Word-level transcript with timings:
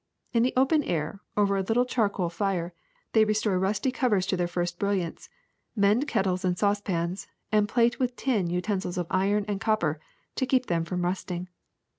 In 0.33 0.41
the 0.41 0.53
open 0.57 0.81
air, 0.81 1.21
over 1.37 1.55
a 1.57 1.61
little 1.61 1.85
charcoal 1.85 2.29
fire, 2.31 2.73
they 3.13 3.23
restore 3.23 3.59
rusty 3.59 3.91
covers 3.91 4.25
to 4.25 4.35
their 4.35 4.47
first 4.47 4.79
brilliance, 4.79 5.29
mend 5.75 6.07
kettles 6.07 6.43
and 6.43 6.57
saucepans, 6.57 7.27
and 7.51 7.69
plate 7.69 7.99
with 7.99 8.15
tin 8.15 8.47
utensils 8.49 8.97
of 8.97 9.05
iron 9.11 9.45
and 9.47 9.61
copper, 9.61 9.99
to 10.37 10.47
keep 10.47 10.65
them 10.65 10.85
from 10.85 11.03
rusting. 11.05 11.49